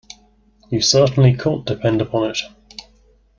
[0.71, 2.39] You certainly can't depend upon it.